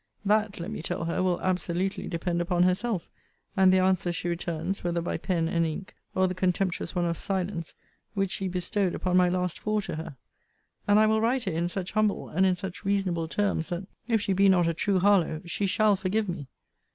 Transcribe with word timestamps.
That, 0.25 0.59
let 0.59 0.71
me 0.71 0.81
tell 0.81 1.05
her, 1.05 1.21
will 1.21 1.39
absolutely 1.41 2.07
depend 2.07 2.41
upon 2.41 2.63
herself, 2.63 3.07
and 3.55 3.71
the 3.71 3.77
answer 3.77 4.11
she 4.11 4.27
returns, 4.29 4.83
whether 4.83 4.99
by 4.99 5.17
pen 5.17 5.47
and 5.47 5.63
ink, 5.63 5.93
or 6.15 6.27
the 6.27 6.33
contemptuous 6.33 6.95
one 6.95 7.05
of 7.05 7.15
silence, 7.17 7.75
which 8.15 8.31
she 8.31 8.47
bestowed 8.47 8.95
upon 8.95 9.15
my 9.15 9.29
last 9.29 9.59
four 9.59 9.79
to 9.83 9.97
her: 9.97 10.15
and 10.87 10.97
I 10.97 11.05
will 11.05 11.21
write 11.21 11.45
it 11.45 11.53
in 11.53 11.69
such 11.69 11.91
humble, 11.91 12.29
and 12.29 12.47
in 12.47 12.55
such 12.55 12.83
reasonable 12.83 13.27
terms, 13.27 13.69
that, 13.69 13.85
if 14.07 14.19
she 14.21 14.33
be 14.33 14.49
not 14.49 14.67
a 14.67 14.73
true 14.73 14.97
Harlowe, 14.99 15.43
she 15.45 15.67
shall 15.67 15.95
forgive 15.95 16.27
me. 16.27 16.47